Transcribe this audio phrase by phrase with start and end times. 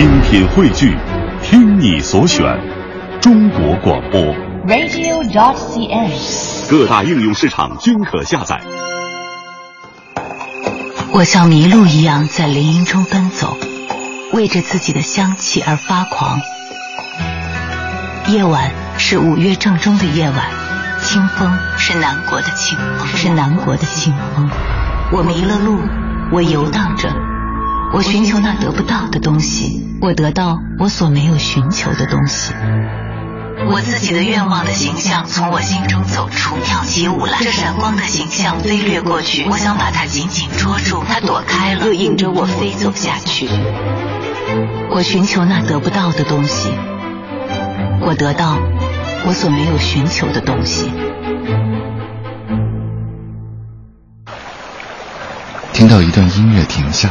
[0.00, 0.96] 精品汇聚，
[1.42, 2.42] 听你所选，
[3.20, 4.18] 中国广播。
[4.66, 6.70] radio.dot.cn，。
[6.70, 8.58] 各大应用市场均可下载。
[11.12, 13.58] 我像麋鹿一样在林荫中奔走，
[14.32, 16.40] 为着自己的香气而发狂。
[18.28, 20.46] 夜晚是五月正中的夜晚，
[21.02, 24.48] 清风是南国的清风，是南国的清风。
[25.12, 25.78] 我迷了路，
[26.32, 27.10] 我游荡着，
[27.92, 32.54] 我寻求那得不到的东西，我得到我所没有寻求的东西。
[33.66, 37.38] 我自己的愿望的形象从我心中走出，跳起舞来。
[37.40, 43.48] 这闪光的形象飞掠过去，我想把它紧紧捉住，它躲开了，又引着我飞走下去。
[44.90, 46.70] 我寻求那得不到的东西，
[48.00, 48.56] 我得到
[49.26, 50.90] 我所没有寻求的东西。
[55.72, 57.10] 听到一段音乐停下，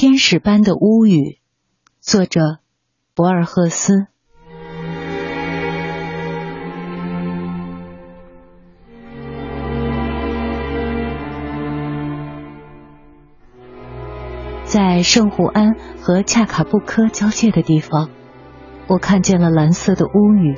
[0.00, 1.40] 天使般的乌语。
[2.00, 2.58] 作者
[3.16, 4.06] 博尔赫斯。
[14.62, 18.08] 在圣胡安和恰卡布科交界的地方，
[18.86, 20.56] 我看见了蓝色的乌语。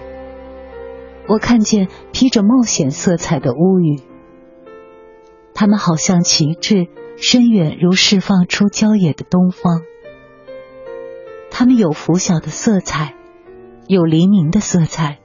[1.28, 4.02] 我看见披着冒险色彩的乌语，
[5.54, 6.88] 它们好像旗帜，
[7.20, 9.82] 深远如释放出郊野的东方。
[11.50, 13.14] 它们有拂晓的色彩，
[13.86, 15.18] 有黎明的色彩。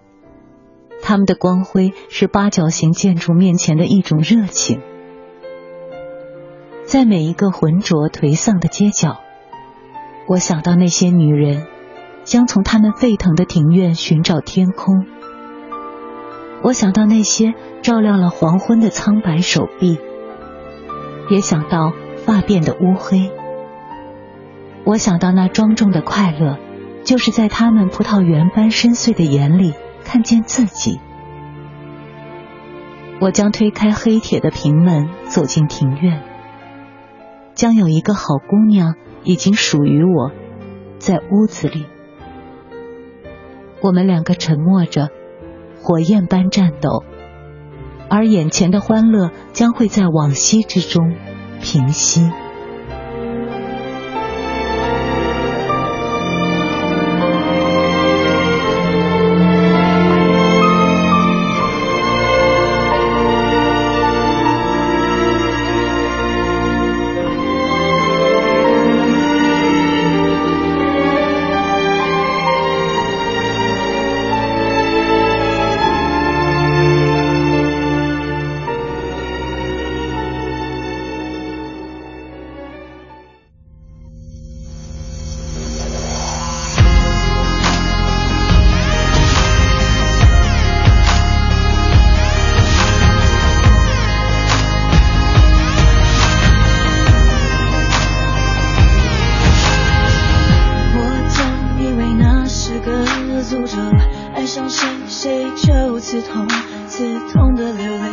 [1.01, 4.81] 它们的光辉是八角形建筑面前的一种热情。
[6.84, 9.19] 在每一个浑浊颓丧的街角，
[10.28, 11.66] 我想到那些女人
[12.25, 15.05] 将从她们沸腾的庭院寻找天空。
[16.61, 20.00] 我想到那些照亮了黄昏的苍白手臂，
[21.29, 23.31] 也想到发辫的乌黑。
[24.83, 26.57] 我想到那庄重的快乐，
[27.03, 30.99] 就是在他们葡萄园般深邃的眼里看见自己。
[33.19, 36.21] 我将推开黑铁的平门，走进庭院。
[37.53, 40.31] 将有一个好姑娘已经属于我，
[40.99, 41.85] 在屋子里。
[43.81, 45.09] 我们两个沉默着，
[45.81, 47.03] 火焰般战斗，
[48.09, 51.16] 而眼前的欢乐将会在往昔之中
[51.61, 52.29] 平息。
[103.45, 103.78] 诅咒，
[104.33, 106.47] 爱上谁谁就刺痛，
[106.88, 108.09] 刺痛的流泪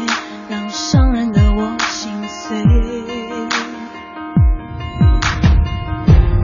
[0.51, 2.63] 让伤人的我心碎。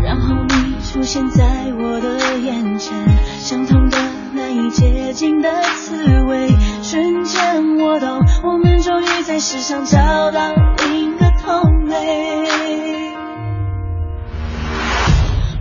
[0.03, 2.97] 然后你出现在我的眼前，
[3.39, 3.99] 相同的
[4.33, 6.49] 难以接近的滋味，
[6.83, 10.51] 瞬间我懂，我们终于在世上找到
[10.91, 11.28] 一个。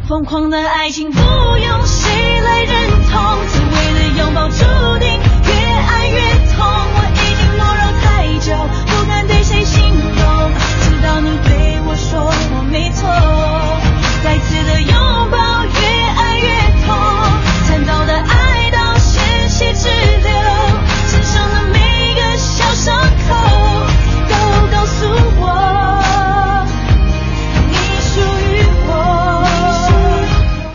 [0.07, 2.09] 疯狂的爱情不用谁
[2.39, 4.63] 来认同，只为了拥抱，注
[4.99, 6.21] 定越爱越
[6.55, 6.65] 痛。
[6.65, 8.05] 我已经懦弱太
[8.39, 8.55] 久，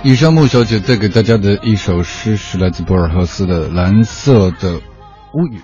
[0.04, 4.80] 以上莫小姐带给大家的一首诗是来自博尔赫斯的《蓝色的
[5.32, 5.58] 乌语》。